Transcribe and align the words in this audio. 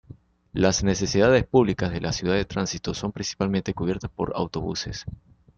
Las 0.53 0.83
necesidades 0.83 1.45
públicas 1.45 1.91
de 1.91 2.01
la 2.01 2.11
ciudad 2.11 2.33
de 2.33 2.43
tránsito 2.45 2.95
son 2.95 3.11
principalmente 3.11 3.75
cubiertas 3.75 4.09
por 4.09 4.31
autobuses. 4.35 5.05